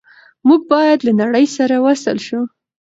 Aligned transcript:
موږ 0.47 0.61
باید 0.71 0.99
له 1.07 1.11
نړۍ 1.21 1.45
سره 1.57 1.75
وصل 1.87 2.17
شو. 2.27 2.41